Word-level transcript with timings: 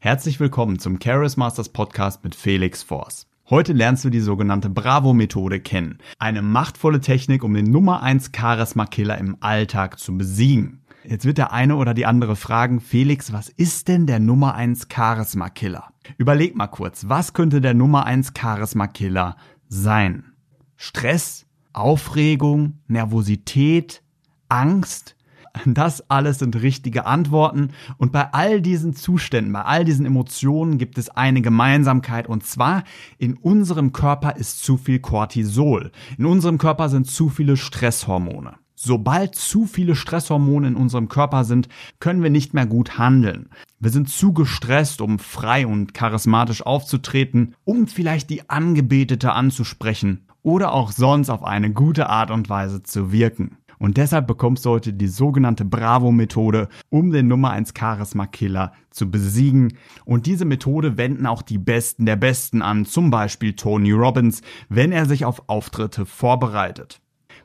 Herzlich 0.00 0.38
willkommen 0.38 0.78
zum 0.78 1.00
Charis 1.02 1.36
Masters 1.36 1.70
Podcast 1.70 2.22
mit 2.22 2.36
Felix 2.36 2.84
Force. 2.84 3.26
Heute 3.50 3.72
lernst 3.72 4.04
du 4.04 4.10
die 4.10 4.20
sogenannte 4.20 4.70
Bravo-Methode 4.70 5.58
kennen. 5.58 5.98
Eine 6.20 6.40
machtvolle 6.40 7.00
Technik, 7.00 7.42
um 7.42 7.52
den 7.52 7.64
Nummer 7.64 8.00
1 8.00 8.30
Charisma-Killer 8.32 9.18
im 9.18 9.38
Alltag 9.40 9.98
zu 9.98 10.16
besiegen. 10.16 10.84
Jetzt 11.02 11.24
wird 11.24 11.38
der 11.38 11.52
eine 11.52 11.74
oder 11.74 11.94
die 11.94 12.06
andere 12.06 12.36
fragen, 12.36 12.78
Felix, 12.78 13.32
was 13.32 13.48
ist 13.48 13.88
denn 13.88 14.06
der 14.06 14.20
Nummer 14.20 14.54
1 14.54 14.86
Charisma-Killer? 14.88 15.88
Überleg 16.16 16.54
mal 16.54 16.68
kurz, 16.68 17.08
was 17.08 17.32
könnte 17.32 17.60
der 17.60 17.74
Nummer 17.74 18.06
1 18.06 18.34
Charisma-Killer 18.38 19.34
sein? 19.66 20.32
Stress, 20.76 21.44
Aufregung, 21.72 22.78
Nervosität, 22.86 24.04
Angst, 24.48 25.16
das 25.66 26.10
alles 26.10 26.38
sind 26.38 26.56
richtige 26.56 27.06
Antworten. 27.06 27.70
Und 27.96 28.12
bei 28.12 28.32
all 28.32 28.60
diesen 28.60 28.94
Zuständen, 28.94 29.52
bei 29.52 29.62
all 29.62 29.84
diesen 29.84 30.06
Emotionen 30.06 30.78
gibt 30.78 30.98
es 30.98 31.08
eine 31.10 31.42
Gemeinsamkeit. 31.42 32.26
Und 32.28 32.44
zwar, 32.44 32.84
in 33.18 33.34
unserem 33.34 33.92
Körper 33.92 34.36
ist 34.36 34.62
zu 34.62 34.76
viel 34.76 34.98
Cortisol. 34.98 35.90
In 36.16 36.26
unserem 36.26 36.58
Körper 36.58 36.88
sind 36.88 37.06
zu 37.06 37.28
viele 37.28 37.56
Stresshormone. 37.56 38.54
Sobald 38.80 39.34
zu 39.34 39.66
viele 39.66 39.96
Stresshormone 39.96 40.68
in 40.68 40.76
unserem 40.76 41.08
Körper 41.08 41.42
sind, 41.42 41.68
können 41.98 42.22
wir 42.22 42.30
nicht 42.30 42.54
mehr 42.54 42.66
gut 42.66 42.96
handeln. 42.96 43.50
Wir 43.80 43.90
sind 43.90 44.08
zu 44.08 44.32
gestresst, 44.32 45.00
um 45.00 45.18
frei 45.18 45.66
und 45.66 45.94
charismatisch 45.94 46.64
aufzutreten, 46.64 47.56
um 47.64 47.88
vielleicht 47.88 48.30
die 48.30 48.48
Angebetete 48.48 49.32
anzusprechen 49.32 50.28
oder 50.42 50.72
auch 50.72 50.92
sonst 50.92 51.28
auf 51.28 51.42
eine 51.42 51.72
gute 51.72 52.08
Art 52.08 52.30
und 52.30 52.48
Weise 52.48 52.84
zu 52.84 53.10
wirken. 53.10 53.58
Und 53.78 53.96
deshalb 53.96 54.26
bekommst 54.26 54.64
du 54.64 54.70
heute 54.70 54.92
die 54.92 55.08
sogenannte 55.08 55.64
Bravo-Methode, 55.64 56.68
um 56.90 57.10
den 57.10 57.28
Nummer 57.28 57.50
1 57.50 57.72
Charisma-Killer 57.78 58.72
zu 58.90 59.10
besiegen. 59.10 59.74
Und 60.04 60.26
diese 60.26 60.44
Methode 60.44 60.96
wenden 60.96 61.26
auch 61.26 61.42
die 61.42 61.58
Besten 61.58 62.06
der 62.06 62.16
Besten 62.16 62.62
an, 62.62 62.84
zum 62.84 63.10
Beispiel 63.10 63.54
Tony 63.54 63.92
Robbins, 63.92 64.42
wenn 64.68 64.92
er 64.92 65.06
sich 65.06 65.24
auf 65.24 65.48
Auftritte 65.48 66.06
vorbereitet. 66.06 67.00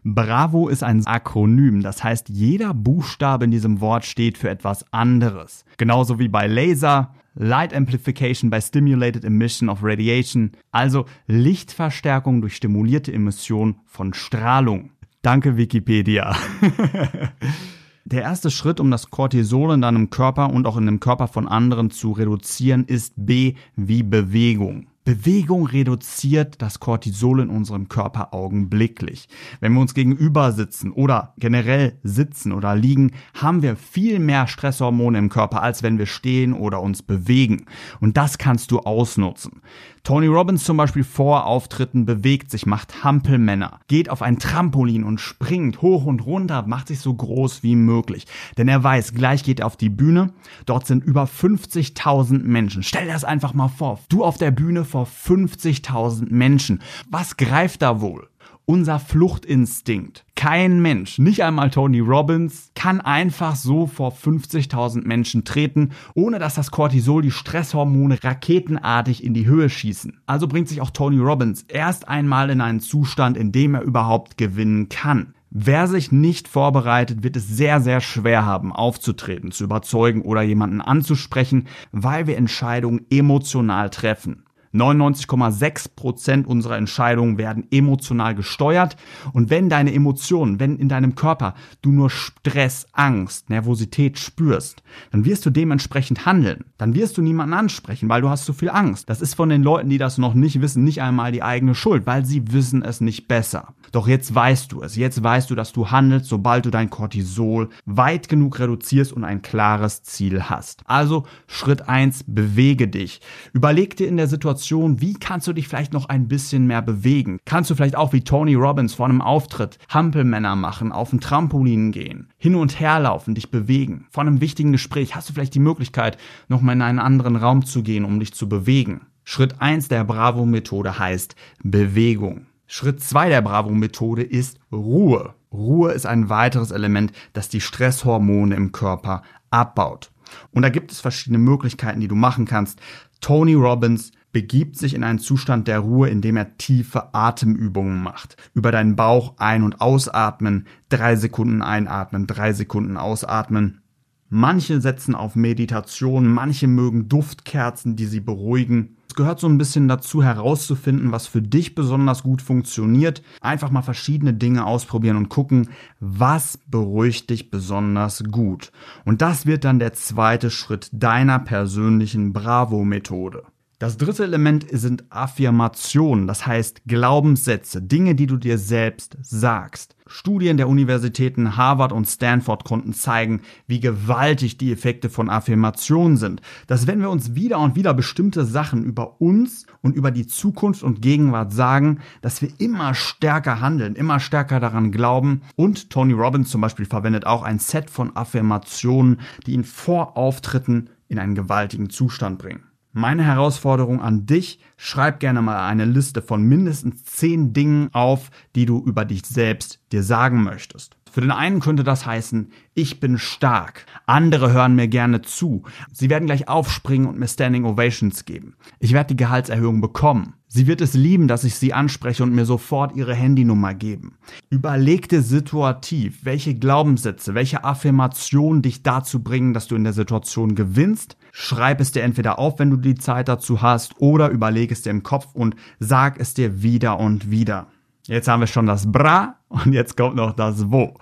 Bravo 0.06 0.68
ist 0.68 0.84
ein 0.84 1.06
Akronym, 1.08 1.82
das 1.82 2.04
heißt, 2.04 2.28
jeder 2.28 2.74
Buchstabe 2.74 3.46
in 3.46 3.52
diesem 3.52 3.80
Wort 3.80 4.04
steht 4.04 4.38
für 4.38 4.50
etwas 4.50 4.86
anderes. 4.92 5.64
Genauso 5.78 6.20
wie 6.20 6.28
bei 6.28 6.46
Laser, 6.46 7.14
Light 7.36 7.74
Amplification 7.74 8.50
by 8.50 8.62
Stimulated 8.62 9.24
Emission 9.24 9.70
of 9.70 9.80
Radiation, 9.82 10.52
also 10.72 11.06
Lichtverstärkung 11.28 12.42
durch 12.42 12.56
stimulierte 12.56 13.14
Emission 13.14 13.78
von 13.86 14.14
Strahlung. 14.14 14.92
Danke 15.24 15.56
Wikipedia. 15.56 16.36
Der 18.04 18.24
erste 18.24 18.52
Schritt, 18.52 18.82
um 18.82 18.92
das 18.92 19.10
Cortisol 19.10 19.74
in 19.74 19.80
deinem 19.80 20.10
Körper 20.10 20.50
und 20.50 20.68
auch 20.68 20.76
in 20.76 20.86
dem 20.86 21.00
Körper 21.00 21.30
von 21.30 21.48
anderen 21.48 21.92
zu 21.92 22.12
reduzieren, 22.12 22.84
ist 22.84 23.14
B 23.16 23.54
wie 23.78 24.04
Bewegung. 24.04 24.88
Bewegung 25.06 25.66
reduziert 25.66 26.62
das 26.62 26.80
Cortisol 26.80 27.42
in 27.42 27.50
unserem 27.50 27.90
Körper 27.90 28.34
augenblicklich. 28.34 29.28
Wenn 29.60 29.74
wir 29.74 29.82
uns 29.82 29.94
gegenüber 29.94 30.54
sitzen 30.54 30.92
oder 30.92 31.34
generell 31.38 32.00
sitzen 32.04 32.54
oder 32.54 32.76
liegen, 32.76 33.12
haben 33.34 33.62
wir 33.62 33.76
viel 33.76 34.20
mehr 34.20 34.48
Stresshormone 34.48 35.18
im 35.18 35.30
Körper, 35.30 35.62
als 35.62 35.84
wenn 35.84 35.98
wir 35.98 36.06
stehen 36.06 36.54
oder 36.54 36.82
uns 36.82 37.02
bewegen. 37.02 37.66
Und 38.00 38.16
das 38.16 38.38
kannst 38.38 38.72
du 38.72 38.80
ausnutzen. 38.80 39.62
Tony 40.06 40.28
Robbins 40.28 40.66
zum 40.66 40.76
Beispiel 40.76 41.06
vor 41.06 41.46
Auftritten 41.46 42.06
bewegt 42.06 42.52
sich, 42.52 42.66
macht 42.66 43.06
Hampelmänner, 43.06 43.80
geht 43.88 44.10
auf 44.10 44.22
ein 44.22 44.38
Trampolin 44.38 45.06
und 45.06 45.22
springt 45.22 45.82
hoch 45.82 46.04
und 46.04 46.26
runter, 46.26 46.66
macht 46.68 46.90
sich 46.90 47.00
so 47.00 47.14
groß 47.14 47.64
wie 47.64 47.78
möglich. 47.78 48.28
Denn 48.58 48.68
er 48.68 48.84
weiß, 48.84 49.14
gleich 49.14 49.46
geht 49.46 49.62
er 49.62 49.66
auf 49.66 49.78
die 49.78 49.88
Bühne, 49.88 50.34
dort 50.66 50.88
sind 50.88 51.06
über 51.06 51.24
50.000 51.24 52.44
Menschen. 52.44 52.84
Stell 52.84 53.06
dir 53.06 53.14
das 53.14 53.24
einfach 53.24 53.54
mal 53.54 53.70
vor, 53.70 53.98
du 54.10 54.26
auf 54.26 54.38
der 54.38 54.52
Bühne 54.52 54.84
vor 54.84 55.08
50.000 55.08 56.26
Menschen. 56.30 56.82
Was 57.10 57.38
greift 57.38 57.82
da 57.82 58.02
wohl? 58.02 58.28
unser 58.66 59.00
Fluchtinstinkt. 59.00 60.26
Kein 60.44 60.82
Mensch, 60.82 61.20
nicht 61.20 61.42
einmal 61.42 61.70
Tony 61.70 62.02
Robbins, 62.02 62.74
kann 62.76 63.00
einfach 63.00 63.56
so 63.56 63.88
vor 63.88 64.12
50.000 64.12 65.08
Menschen 65.08 65.46
treten, 65.46 65.92
ohne 66.16 66.38
dass 66.38 66.56
das 66.56 66.70
Cortisol 66.70 67.22
die 67.22 67.32
Stresshormone 67.32 68.22
raketenartig 68.22 69.24
in 69.24 69.34
die 69.34 69.46
Höhe 69.46 69.70
schießen. 69.70 70.20
Also 70.26 70.50
bringt 70.50 70.68
sich 70.68 70.82
auch 70.82 70.90
Tony 70.90 71.18
Robbins 71.20 71.64
erst 71.70 72.10
einmal 72.10 72.50
in 72.50 72.60
einen 72.60 72.82
Zustand, 72.82 73.38
in 73.38 73.54
dem 73.54 73.74
er 73.74 73.84
überhaupt 73.84 74.38
gewinnen 74.38 74.90
kann. 74.90 75.34
Wer 75.50 75.88
sich 75.88 76.12
nicht 76.12 76.50
vorbereitet, 76.50 77.24
wird 77.24 77.38
es 77.38 77.48
sehr, 77.48 77.80
sehr 77.80 78.02
schwer 78.02 78.46
haben, 78.46 78.74
aufzutreten, 78.74 79.52
zu 79.52 79.64
überzeugen 79.64 80.24
oder 80.24 80.42
jemanden 80.42 80.82
anzusprechen, 80.82 81.68
weil 81.94 82.28
wir 82.28 82.36
Entscheidungen 82.36 83.06
emotional 83.10 83.90
treffen. 83.92 84.44
99,6% 84.74 86.46
unserer 86.46 86.78
Entscheidungen 86.78 87.38
werden 87.38 87.68
emotional 87.72 88.36
gesteuert. 88.36 88.98
Und 89.34 89.50
wenn 89.50 89.70
deine 89.70 89.94
Emotionen, 89.94 90.60
wenn 90.60 90.78
in 90.78 90.90
deinem 90.90 91.16
Körper 91.16 91.54
du 91.82 91.92
nur 91.92 92.10
Stress, 92.10 92.88
Angst, 92.92 93.50
Nervosität 93.50 94.18
spürst, 94.18 94.84
dann 95.12 95.26
wirst 95.26 95.46
du 95.46 95.50
dementsprechend 95.50 96.26
handeln. 96.26 96.66
Dann 96.78 96.96
wirst 96.96 97.18
du 97.18 97.22
niemanden 97.22 97.54
ansprechen, 97.54 98.10
weil 98.10 98.22
du 98.22 98.30
hast 98.30 98.46
zu 98.46 98.54
viel 98.54 98.70
Angst. 98.70 99.10
Das 99.10 99.22
ist 99.22 99.36
von 99.36 99.50
den 99.50 99.64
Leuten, 99.64 99.90
die 99.90 99.98
das 99.98 100.18
noch 100.18 100.34
nicht 100.34 100.62
wissen, 100.62 100.84
nicht 100.84 101.02
einmal 101.02 101.32
die 101.32 101.44
eigene 101.44 101.76
Schuld, 101.76 102.06
weil 102.06 102.26
sie 102.26 102.52
wissen 102.52 102.84
es 102.84 103.00
nicht 103.00 103.28
besser. 103.28 103.76
Doch 103.92 104.08
jetzt 104.08 104.34
weißt 104.34 104.72
du 104.72 104.82
es. 104.82 104.96
Jetzt 104.96 105.24
weißt 105.24 105.52
du, 105.52 105.56
dass 105.56 105.72
du 105.72 105.92
handelst, 105.92 106.28
sobald 106.28 106.66
du 106.66 106.72
dein 106.72 106.90
Cortisol 106.90 107.70
weit 107.86 108.28
genug 108.28 108.60
reduzierst 108.60 109.14
und 109.14 109.24
ein 109.24 109.44
klares 109.44 110.02
Ziel 110.02 110.44
hast. 110.50 110.82
Also 110.86 111.26
Schritt 111.48 111.88
eins: 111.88 112.24
bewege 112.26 112.88
dich. 112.88 113.22
Überleg 113.54 113.96
dir 113.96 114.08
in 114.08 114.18
der 114.18 114.28
Situation, 114.28 114.63
Situation, 114.64 115.02
wie 115.02 115.16
kannst 115.16 115.46
du 115.48 115.52
dich 115.52 115.68
vielleicht 115.68 115.92
noch 115.92 116.08
ein 116.08 116.30
bisschen 116.30 116.66
mehr 116.68 116.82
bewegen? 116.82 117.40
Kannst 117.44 117.70
du 117.70 117.76
vielleicht 117.76 117.98
auch 117.98 118.14
wie 118.14 118.24
Tony 118.24 118.56
Robbins 118.56 118.94
vor 118.94 119.08
einem 119.08 119.22
Auftritt 119.22 119.78
Hampelmänner 119.90 120.56
machen, 120.56 120.94
auf 120.94 121.12
ein 121.12 121.20
Trampolin 121.20 121.92
gehen, 121.92 122.30
hin 122.38 122.56
und 122.56 122.80
her 122.80 122.98
laufen, 123.02 123.36
dich 123.36 123.52
bewegen? 123.52 124.08
Vor 124.10 124.22
einem 124.22 124.40
wichtigen 124.40 124.72
Gespräch 124.72 125.16
hast 125.16 125.28
du 125.28 125.34
vielleicht 125.34 125.54
die 125.54 125.60
Möglichkeit, 125.60 126.18
nochmal 126.48 126.76
in 126.76 126.82
einen 126.82 127.00
anderen 127.00 127.36
Raum 127.36 127.66
zu 127.66 127.84
gehen, 127.84 128.06
um 128.06 128.22
dich 128.22 128.34
zu 128.34 128.48
bewegen. 128.48 129.02
Schritt 129.26 129.60
eins 129.60 129.90
der 129.90 130.06
Bravo-Methode 130.06 130.98
heißt 130.98 131.36
Bewegung. 131.62 132.46
Schritt 132.66 133.04
zwei 133.04 133.28
der 133.28 133.42
Bravo-Methode 133.42 134.24
ist 134.24 134.60
Ruhe. 134.72 135.34
Ruhe 135.54 135.92
ist 135.92 136.06
ein 136.06 136.30
weiteres 136.30 136.72
Element, 136.72 137.14
das 137.34 137.48
die 137.48 137.62
Stresshormone 137.62 138.56
im 138.56 138.72
Körper 138.72 139.22
abbaut. 139.52 140.12
Und 140.52 140.64
da 140.64 140.70
gibt 140.70 140.92
es 140.92 141.00
verschiedene 141.00 141.38
Möglichkeiten, 141.38 142.00
die 142.00 142.08
du 142.08 142.16
machen 142.16 142.46
kannst. 142.46 142.80
Tony 143.22 143.54
Robbins 143.54 144.12
begibt 144.32 144.78
sich 144.78 144.96
in 144.96 145.04
einen 145.04 145.20
Zustand 145.20 145.68
der 145.68 145.80
Ruhe, 145.80 146.10
indem 146.10 146.38
er 146.38 146.58
tiefe 146.58 147.14
Atemübungen 147.14 148.02
macht. 148.02 148.36
Über 148.54 148.72
deinen 148.72 148.96
Bauch 148.96 149.36
ein- 149.38 149.64
und 149.64 149.80
ausatmen, 149.80 150.66
drei 150.90 151.16
Sekunden 151.16 151.62
einatmen, 151.62 152.26
drei 152.28 152.52
Sekunden 152.52 152.98
ausatmen. 152.98 153.82
Manche 154.30 154.82
setzen 154.82 155.14
auf 155.14 155.36
Meditation, 155.36 156.28
manche 156.28 156.68
mögen 156.68 157.08
Duftkerzen, 157.08 157.96
die 157.96 158.08
sie 158.08 158.20
beruhigen. 158.20 158.98
Es 159.14 159.18
gehört 159.18 159.40
so 159.40 159.48
ein 159.48 159.60
bisschen 159.60 159.88
dazu 159.88 160.24
herauszufinden, 160.24 161.12
was 161.12 161.28
für 161.28 161.44
dich 161.44 161.76
besonders 161.76 162.24
gut 162.24 162.42
funktioniert. 162.42 163.22
Einfach 163.42 163.70
mal 163.70 163.84
verschiedene 163.84 164.34
Dinge 164.34 164.66
ausprobieren 164.66 165.18
und 165.18 165.30
gucken, 165.30 165.70
was 166.00 166.58
beruhigt 166.58 167.30
dich 167.30 167.52
besonders 167.52 168.24
gut. 168.32 168.72
Und 169.06 169.22
das 169.22 169.46
wird 169.46 169.66
dann 169.66 169.78
der 169.78 169.94
zweite 169.94 170.50
Schritt 170.50 170.90
deiner 170.94 171.38
persönlichen 171.38 172.34
Bravo-Methode. 172.34 173.44
Das 173.80 173.98
dritte 173.98 174.24
Element 174.24 174.66
sind 174.72 175.04
Affirmationen, 175.10 176.28
das 176.28 176.46
heißt 176.46 176.84
Glaubenssätze, 176.86 177.82
Dinge, 177.82 178.16
die 178.16 178.28
du 178.28 178.38
dir 178.38 178.58
selbst 178.58 179.18
sagst. 179.22 179.96
Studien 180.06 180.58
der 180.58 180.70
Universitäten 180.70 181.58
Harvard 181.58 181.92
und 181.92 182.06
Stanford 182.06 182.66
konnten 182.66 182.94
zeigen, 182.94 183.42
wie 183.68 183.80
gewaltig 183.80 184.58
die 184.58 184.72
Effekte 184.72 185.10
von 185.10 185.30
Affirmationen 185.30 186.18
sind. 186.18 186.42
Dass 186.68 186.88
wenn 186.88 187.02
wir 187.02 187.10
uns 187.10 187.36
wieder 187.36 187.60
und 187.60 187.76
wieder 187.76 187.94
bestimmte 187.94 188.46
Sachen 188.46 188.84
über 188.84 189.20
uns 189.20 189.66
und 189.82 189.96
über 189.96 190.12
die 190.12 190.28
Zukunft 190.28 190.84
und 190.84 191.02
Gegenwart 191.02 191.52
sagen, 191.52 192.00
dass 192.22 192.42
wir 192.42 192.50
immer 192.60 192.94
stärker 192.94 193.60
handeln, 193.60 193.96
immer 193.96 194.20
stärker 194.20 194.60
daran 194.60 194.92
glauben. 194.92 195.42
Und 195.56 195.90
Tony 195.90 196.14
Robbins 196.14 196.50
zum 196.50 196.62
Beispiel 196.62 196.86
verwendet 196.86 197.26
auch 197.26 197.42
ein 197.44 197.60
Set 197.60 197.90
von 197.90 198.16
Affirmationen, 198.16 199.20
die 199.46 199.54
ihn 199.54 199.64
vor 199.64 200.16
Auftritten 200.16 200.90
in 201.08 201.18
einen 201.18 201.36
gewaltigen 201.36 201.90
Zustand 201.90 202.40
bringen. 202.40 202.64
Meine 202.96 203.24
Herausforderung 203.24 204.02
an 204.04 204.28
dich, 204.28 204.60
schreib 204.78 205.20
gerne 205.20 205.42
mal 205.42 205.68
eine 205.68 205.86
Liste 205.86 206.22
von 206.22 206.44
mindestens 206.44 207.04
zehn 207.06 207.52
Dingen 207.52 207.90
auf, 207.92 208.30
die 208.56 208.68
du 208.68 208.84
über 208.86 209.04
dich 209.04 209.26
selbst 209.26 209.80
dir 209.92 210.04
sagen 210.04 210.44
möchtest. 210.44 210.96
Für 211.14 211.22
den 211.22 211.30
einen 211.30 211.60
könnte 211.60 211.84
das 211.84 212.08
heißen, 212.08 212.52
ich 212.74 213.00
bin 213.00 213.20
stark. 213.20 213.86
Andere 214.08 214.52
hören 214.52 214.74
mir 214.76 214.88
gerne 214.88 215.22
zu. 215.22 215.62
Sie 215.92 216.10
werden 216.10 216.26
gleich 216.26 216.48
aufspringen 216.48 217.08
und 217.08 217.20
mir 217.20 217.28
Standing 217.28 217.66
Ovations 217.66 218.26
geben. 218.26 218.56
Ich 218.80 218.94
werde 218.94 219.10
die 219.10 219.18
Gehaltserhöhung 219.18 219.80
bekommen. 219.80 220.34
Sie 220.48 220.66
wird 220.66 220.82
es 220.82 220.96
lieben, 220.96 221.28
dass 221.28 221.44
ich 221.44 221.54
sie 221.54 221.72
anspreche 221.72 222.24
und 222.24 222.34
mir 222.34 222.46
sofort 222.46 222.96
ihre 222.96 223.14
Handynummer 223.14 223.76
geben. 223.76 224.18
Überleg 224.50 225.08
dir 225.08 225.22
situativ, 225.22 226.26
welche 226.26 226.56
Glaubenssätze, 226.56 227.36
welche 227.36 227.64
Affirmationen 227.64 228.64
dich 228.64 228.82
dazu 228.82 229.22
bringen, 229.22 229.54
dass 229.54 229.68
du 229.68 229.76
in 229.76 229.84
der 229.84 229.94
Situation 229.94 230.56
gewinnst. 230.56 231.16
Schreib 231.32 231.80
es 231.80 231.92
dir 231.92 232.02
entweder 232.02 232.40
auf, 232.40 232.58
wenn 232.58 232.72
du 232.72 232.78
die 232.78 232.96
Zeit 232.96 233.28
dazu 233.28 233.62
hast, 233.62 233.94
oder 234.00 234.30
überleg 234.30 234.72
es 234.72 234.82
dir 234.82 234.90
im 234.90 235.04
Kopf 235.04 235.28
und 235.36 235.56
sag 235.80 236.20
es 236.20 236.34
dir 236.34 236.64
wieder 236.64 237.00
und 237.00 237.30
wieder. 237.30 237.68
Jetzt 238.08 238.28
haben 238.28 238.42
wir 238.42 238.48
schon 238.48 238.66
das 238.66 238.92
Bra 238.92 239.38
und 239.48 239.74
jetzt 239.74 239.96
kommt 239.96 240.16
noch 240.16 240.34
das 240.34 240.72
Wo. 240.72 240.96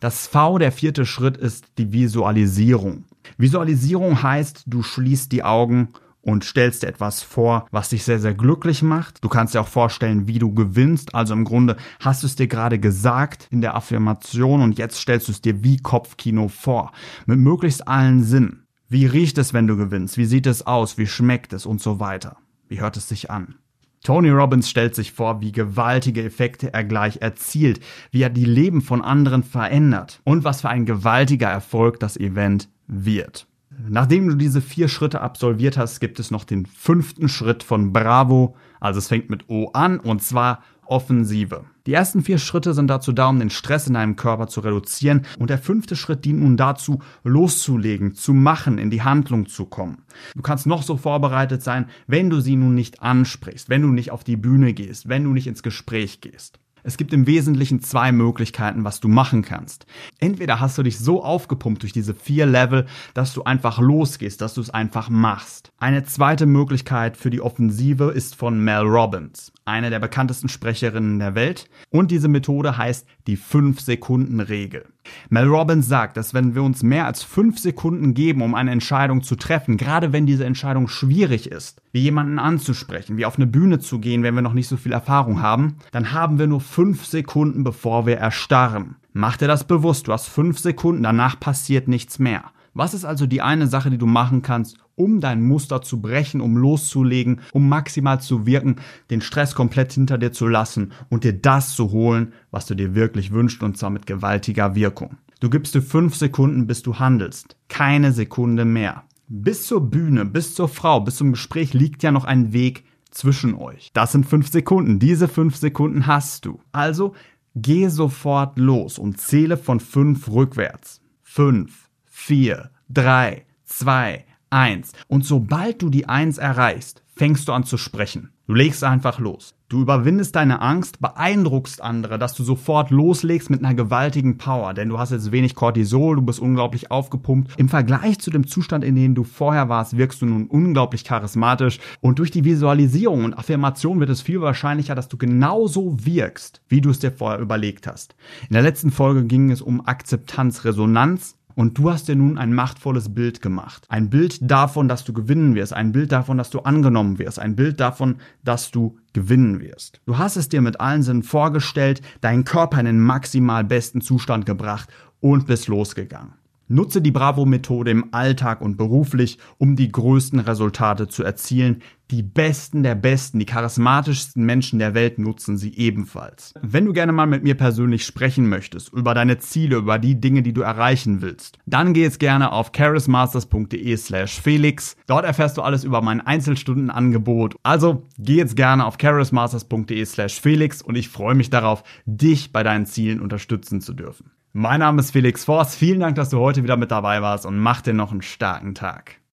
Das 0.00 0.26
V, 0.26 0.58
der 0.58 0.72
vierte 0.72 1.06
Schritt, 1.06 1.36
ist 1.36 1.66
die 1.78 1.92
Visualisierung. 1.92 3.04
Visualisierung 3.38 4.22
heißt, 4.22 4.64
du 4.66 4.82
schließt 4.82 5.30
die 5.30 5.44
Augen 5.44 5.90
und 6.20 6.44
stellst 6.44 6.82
dir 6.82 6.88
etwas 6.88 7.22
vor, 7.22 7.66
was 7.70 7.90
dich 7.90 8.02
sehr, 8.02 8.18
sehr 8.18 8.34
glücklich 8.34 8.82
macht. 8.82 9.22
Du 9.22 9.28
kannst 9.28 9.54
dir 9.54 9.60
auch 9.60 9.68
vorstellen, 9.68 10.26
wie 10.26 10.40
du 10.40 10.52
gewinnst. 10.52 11.14
Also 11.14 11.34
im 11.34 11.44
Grunde 11.44 11.76
hast 12.00 12.24
du 12.24 12.26
es 12.26 12.34
dir 12.34 12.48
gerade 12.48 12.80
gesagt 12.80 13.46
in 13.50 13.60
der 13.60 13.76
Affirmation 13.76 14.62
und 14.62 14.78
jetzt 14.78 14.98
stellst 14.98 15.28
du 15.28 15.32
es 15.32 15.40
dir 15.40 15.62
wie 15.62 15.76
Kopfkino 15.76 16.48
vor. 16.48 16.90
Mit 17.26 17.38
möglichst 17.38 17.86
allen 17.86 18.24
Sinnen. 18.24 18.66
Wie 18.88 19.06
riecht 19.06 19.38
es, 19.38 19.54
wenn 19.54 19.68
du 19.68 19.76
gewinnst? 19.76 20.16
Wie 20.16 20.26
sieht 20.26 20.46
es 20.46 20.66
aus? 20.66 20.98
Wie 20.98 21.06
schmeckt 21.06 21.52
es? 21.52 21.66
Und 21.66 21.80
so 21.80 22.00
weiter. 22.00 22.36
Wie 22.68 22.80
hört 22.80 22.96
es 22.96 23.08
sich 23.08 23.30
an? 23.30 23.54
Tony 24.02 24.30
Robbins 24.30 24.68
stellt 24.68 24.94
sich 24.94 25.12
vor, 25.12 25.40
wie 25.40 25.52
gewaltige 25.52 26.24
Effekte 26.24 26.72
er 26.74 26.84
gleich 26.84 27.18
erzielt, 27.20 27.80
wie 28.10 28.22
er 28.22 28.30
die 28.30 28.44
Leben 28.44 28.80
von 28.80 29.00
anderen 29.02 29.44
verändert 29.44 30.20
und 30.24 30.44
was 30.44 30.62
für 30.62 30.68
ein 30.68 30.86
gewaltiger 30.86 31.48
Erfolg 31.48 32.00
das 32.00 32.16
Event 32.16 32.68
wird. 32.88 33.46
Nachdem 33.88 34.28
du 34.28 34.34
diese 34.34 34.60
vier 34.60 34.88
Schritte 34.88 35.20
absolviert 35.20 35.78
hast, 35.78 36.00
gibt 36.00 36.20
es 36.20 36.30
noch 36.30 36.44
den 36.44 36.66
fünften 36.66 37.28
Schritt 37.28 37.62
von 37.62 37.92
Bravo. 37.92 38.54
Also 38.80 38.98
es 38.98 39.08
fängt 39.08 39.30
mit 39.30 39.48
O 39.48 39.70
an 39.72 39.98
und 39.98 40.22
zwar 40.22 40.62
Offensive. 40.92 41.64
Die 41.86 41.94
ersten 41.94 42.22
vier 42.22 42.36
Schritte 42.36 42.74
sind 42.74 42.88
dazu 42.88 43.12
da, 43.12 43.30
um 43.30 43.38
den 43.38 43.48
Stress 43.48 43.86
in 43.86 43.94
deinem 43.94 44.14
Körper 44.14 44.46
zu 44.46 44.60
reduzieren 44.60 45.22
und 45.38 45.48
der 45.48 45.56
fünfte 45.56 45.96
Schritt 45.96 46.26
dient 46.26 46.40
nun 46.40 46.58
dazu, 46.58 46.98
loszulegen, 47.24 48.14
zu 48.14 48.34
machen, 48.34 48.76
in 48.76 48.90
die 48.90 49.00
Handlung 49.00 49.46
zu 49.46 49.64
kommen. 49.64 50.02
Du 50.36 50.42
kannst 50.42 50.66
noch 50.66 50.82
so 50.82 50.98
vorbereitet 50.98 51.62
sein, 51.62 51.86
wenn 52.06 52.28
du 52.28 52.40
sie 52.40 52.56
nun 52.56 52.74
nicht 52.74 53.00
ansprichst, 53.00 53.70
wenn 53.70 53.80
du 53.80 53.88
nicht 53.88 54.10
auf 54.10 54.22
die 54.22 54.36
Bühne 54.36 54.74
gehst, 54.74 55.08
wenn 55.08 55.24
du 55.24 55.32
nicht 55.32 55.46
ins 55.46 55.62
Gespräch 55.62 56.20
gehst. 56.20 56.58
Es 56.84 56.96
gibt 56.96 57.12
im 57.12 57.26
Wesentlichen 57.26 57.80
zwei 57.80 58.10
Möglichkeiten, 58.10 58.84
was 58.84 58.98
du 59.00 59.08
machen 59.08 59.42
kannst. 59.42 59.86
Entweder 60.18 60.58
hast 60.58 60.76
du 60.78 60.82
dich 60.82 60.98
so 60.98 61.22
aufgepumpt 61.22 61.82
durch 61.82 61.92
diese 61.92 62.14
vier 62.14 62.46
Level, 62.46 62.86
dass 63.14 63.34
du 63.34 63.44
einfach 63.44 63.78
losgehst, 63.78 64.40
dass 64.40 64.54
du 64.54 64.60
es 64.60 64.70
einfach 64.70 65.08
machst. 65.08 65.72
Eine 65.78 66.04
zweite 66.04 66.46
Möglichkeit 66.46 67.16
für 67.16 67.30
die 67.30 67.40
Offensive 67.40 68.10
ist 68.10 68.34
von 68.34 68.62
Mel 68.62 68.82
Robbins, 68.82 69.52
eine 69.64 69.90
der 69.90 70.00
bekanntesten 70.00 70.48
Sprecherinnen 70.48 71.18
der 71.18 71.34
Welt. 71.34 71.70
Und 71.90 72.10
diese 72.10 72.28
Methode 72.28 72.76
heißt 72.76 73.06
die 73.26 73.38
5-Sekunden-Regel. 73.38 74.86
Mel 75.30 75.46
Robbins 75.46 75.88
sagt, 75.88 76.16
dass 76.16 76.34
wenn 76.34 76.54
wir 76.54 76.62
uns 76.62 76.82
mehr 76.82 77.06
als 77.06 77.22
5 77.22 77.58
Sekunden 77.58 78.14
geben, 78.14 78.42
um 78.42 78.54
eine 78.54 78.70
Entscheidung 78.70 79.22
zu 79.22 79.36
treffen, 79.36 79.76
gerade 79.76 80.12
wenn 80.12 80.26
diese 80.26 80.44
Entscheidung 80.44 80.88
schwierig 80.88 81.50
ist, 81.50 81.80
wie 81.92 82.00
jemanden 82.00 82.38
anzusprechen, 82.38 83.16
wie 83.16 83.26
auf 83.26 83.36
eine 83.36 83.46
Bühne 83.46 83.78
zu 83.78 83.98
gehen, 83.98 84.22
wenn 84.22 84.34
wir 84.34 84.42
noch 84.42 84.52
nicht 84.52 84.68
so 84.68 84.76
viel 84.76 84.92
Erfahrung 84.92 85.42
haben, 85.42 85.76
dann 85.90 86.12
haben 86.12 86.38
wir 86.38 86.46
nur 86.46 86.60
5 86.60 87.04
Sekunden, 87.04 87.64
bevor 87.64 88.06
wir 88.06 88.18
erstarren. 88.18 88.96
Mach 89.12 89.36
dir 89.36 89.48
das 89.48 89.64
bewusst, 89.64 90.08
du 90.08 90.12
hast 90.12 90.28
5 90.28 90.58
Sekunden, 90.58 91.02
danach 91.02 91.38
passiert 91.38 91.88
nichts 91.88 92.18
mehr. 92.18 92.44
Was 92.74 92.94
ist 92.94 93.04
also 93.04 93.26
die 93.26 93.42
eine 93.42 93.66
Sache, 93.66 93.90
die 93.90 93.98
du 93.98 94.06
machen 94.06 94.42
kannst, 94.42 94.78
um 94.94 95.20
dein 95.20 95.42
Muster 95.42 95.82
zu 95.82 96.00
brechen, 96.00 96.40
um 96.40 96.56
loszulegen, 96.56 97.40
um 97.52 97.68
maximal 97.68 98.20
zu 98.20 98.46
wirken, 98.46 98.76
den 99.10 99.20
Stress 99.20 99.54
komplett 99.54 99.92
hinter 99.92 100.16
dir 100.16 100.32
zu 100.32 100.46
lassen 100.46 100.92
und 101.10 101.24
dir 101.24 101.34
das 101.34 101.74
zu 101.74 101.90
holen, 101.90 102.32
was 102.50 102.66
du 102.66 102.74
dir 102.74 102.94
wirklich 102.94 103.30
wünschst 103.30 103.62
und 103.62 103.76
zwar 103.76 103.90
mit 103.90 104.06
gewaltiger 104.06 104.74
Wirkung. 104.74 105.16
Du 105.40 105.50
gibst 105.50 105.74
dir 105.74 105.82
fünf 105.82 106.14
Sekunden, 106.14 106.66
bis 106.66 106.82
du 106.82 106.98
handelst. 106.98 107.56
Keine 107.68 108.12
Sekunde 108.12 108.64
mehr. 108.64 109.04
Bis 109.28 109.66
zur 109.66 109.90
Bühne, 109.90 110.24
bis 110.24 110.54
zur 110.54 110.68
Frau, 110.68 111.00
bis 111.00 111.16
zum 111.16 111.32
Gespräch 111.32 111.74
liegt 111.74 112.02
ja 112.02 112.12
noch 112.12 112.24
ein 112.24 112.52
Weg 112.52 112.84
zwischen 113.10 113.54
euch. 113.54 113.90
Das 113.92 114.12
sind 114.12 114.24
fünf 114.24 114.48
Sekunden. 114.48 114.98
Diese 114.98 115.28
fünf 115.28 115.56
Sekunden 115.56 116.06
hast 116.06 116.46
du. 116.46 116.60
Also 116.72 117.14
geh 117.54 117.88
sofort 117.88 118.58
los 118.58 118.98
und 118.98 119.20
zähle 119.20 119.56
von 119.56 119.80
fünf 119.80 120.28
rückwärts. 120.28 121.00
Fünf, 121.22 121.88
vier, 122.22 122.70
drei, 122.88 123.46
zwei, 123.64 124.24
eins. 124.48 124.92
Und 125.08 125.24
sobald 125.24 125.82
du 125.82 125.90
die 125.90 126.08
eins 126.08 126.38
erreichst, 126.38 127.02
fängst 127.16 127.48
du 127.48 127.52
an 127.52 127.64
zu 127.64 127.76
sprechen. 127.76 128.30
Du 128.46 128.54
legst 128.54 128.84
einfach 128.84 129.18
los. 129.18 129.54
Du 129.68 129.80
überwindest 129.80 130.36
deine 130.36 130.60
Angst, 130.60 131.00
beeindruckst 131.00 131.82
andere, 131.82 132.18
dass 132.18 132.34
du 132.34 132.44
sofort 132.44 132.90
loslegst 132.90 133.48
mit 133.48 133.64
einer 133.64 133.74
gewaltigen 133.74 134.36
Power, 134.36 134.74
denn 134.74 134.90
du 134.90 134.98
hast 134.98 135.10
jetzt 135.10 135.32
wenig 135.32 135.54
Cortisol, 135.54 136.16
du 136.16 136.22
bist 136.22 136.40
unglaublich 136.40 136.90
aufgepumpt. 136.90 137.52
Im 137.56 137.70
Vergleich 137.70 138.18
zu 138.18 138.30
dem 138.30 138.46
Zustand, 138.46 138.84
in 138.84 138.94
dem 138.94 139.14
du 139.14 139.24
vorher 139.24 139.70
warst, 139.70 139.96
wirkst 139.96 140.20
du 140.20 140.26
nun 140.26 140.46
unglaublich 140.46 141.04
charismatisch 141.04 141.78
und 142.00 142.18
durch 142.18 142.30
die 142.30 142.44
Visualisierung 142.44 143.24
und 143.24 143.34
Affirmation 143.34 143.98
wird 143.98 144.10
es 144.10 144.20
viel 144.20 144.42
wahrscheinlicher, 144.42 144.94
dass 144.94 145.08
du 145.08 145.16
genauso 145.16 145.96
wirkst, 146.04 146.60
wie 146.68 146.82
du 146.82 146.90
es 146.90 146.98
dir 146.98 147.10
vorher 147.10 147.40
überlegt 147.40 147.86
hast. 147.86 148.14
In 148.48 148.52
der 148.52 148.62
letzten 148.62 148.90
Folge 148.90 149.24
ging 149.24 149.50
es 149.50 149.62
um 149.62 149.86
Akzeptanz, 149.86 150.64
Resonanz 150.64 151.36
und 151.54 151.78
du 151.78 151.90
hast 151.90 152.08
dir 152.08 152.16
nun 152.16 152.38
ein 152.38 152.52
machtvolles 152.52 153.14
Bild 153.14 153.42
gemacht. 153.42 153.86
Ein 153.88 154.10
Bild 154.10 154.38
davon, 154.50 154.88
dass 154.88 155.04
du 155.04 155.12
gewinnen 155.12 155.54
wirst. 155.54 155.72
Ein 155.72 155.92
Bild 155.92 156.12
davon, 156.12 156.38
dass 156.38 156.50
du 156.50 156.60
angenommen 156.60 157.18
wirst. 157.18 157.38
Ein 157.38 157.56
Bild 157.56 157.80
davon, 157.80 158.16
dass 158.44 158.70
du 158.70 158.98
gewinnen 159.12 159.60
wirst. 159.60 160.00
Du 160.06 160.18
hast 160.18 160.36
es 160.36 160.48
dir 160.48 160.60
mit 160.60 160.80
allen 160.80 161.02
Sinnen 161.02 161.22
vorgestellt, 161.22 162.02
deinen 162.20 162.44
Körper 162.44 162.80
in 162.80 162.86
den 162.86 163.00
maximal 163.00 163.64
besten 163.64 164.00
Zustand 164.00 164.46
gebracht 164.46 164.88
und 165.20 165.46
bist 165.46 165.68
losgegangen. 165.68 166.34
Nutze 166.68 167.02
die 167.02 167.10
Bravo-Methode 167.10 167.90
im 167.90 168.14
Alltag 168.14 168.60
und 168.60 168.76
beruflich, 168.76 169.38
um 169.58 169.76
die 169.76 169.92
größten 169.92 170.40
Resultate 170.40 171.08
zu 171.08 171.22
erzielen. 171.22 171.82
Die 172.10 172.22
besten 172.22 172.82
der 172.82 172.94
besten, 172.94 173.38
die 173.38 173.46
charismatischsten 173.46 174.44
Menschen 174.44 174.78
der 174.78 174.92
Welt 174.92 175.18
nutzen 175.18 175.56
sie 175.56 175.74
ebenfalls. 175.76 176.52
Wenn 176.60 176.84
du 176.84 176.92
gerne 176.92 177.12
mal 177.12 177.26
mit 177.26 177.42
mir 177.42 177.54
persönlich 177.54 178.04
sprechen 178.04 178.50
möchtest, 178.50 178.92
über 178.92 179.14
deine 179.14 179.38
Ziele, 179.38 179.76
über 179.76 179.98
die 179.98 180.20
Dinge, 180.20 180.42
die 180.42 180.52
du 180.52 180.60
erreichen 180.60 181.22
willst, 181.22 181.58
dann 181.64 181.94
geh 181.94 182.02
jetzt 182.02 182.20
gerne 182.20 182.52
auf 182.52 182.72
charismasters.de 182.72 183.96
slash 183.96 184.40
Felix. 184.40 184.96
Dort 185.06 185.24
erfährst 185.24 185.56
du 185.56 185.62
alles 185.62 185.84
über 185.84 186.02
mein 186.02 186.20
Einzelstundenangebot. 186.20 187.56
Also 187.62 188.06
geh 188.18 188.36
jetzt 188.36 188.56
gerne 188.56 188.84
auf 188.84 188.98
charismasters.de 188.98 190.04
slash 190.04 190.38
Felix 190.38 190.82
und 190.82 190.96
ich 190.96 191.08
freue 191.08 191.34
mich 191.34 191.48
darauf, 191.48 191.82
dich 192.04 192.52
bei 192.52 192.62
deinen 192.62 192.84
Zielen 192.84 193.20
unterstützen 193.20 193.80
zu 193.80 193.94
dürfen. 193.94 194.32
Mein 194.54 194.80
Name 194.80 195.00
ist 195.00 195.12
Felix 195.12 195.46
Forst. 195.46 195.78
Vielen 195.78 196.00
Dank, 196.00 196.16
dass 196.16 196.28
du 196.28 196.38
heute 196.38 196.62
wieder 196.62 196.76
mit 196.76 196.90
dabei 196.90 197.22
warst 197.22 197.46
und 197.46 197.58
mach 197.58 197.80
dir 197.80 197.94
noch 197.94 198.12
einen 198.12 198.20
starken 198.20 198.74
Tag. 198.74 199.21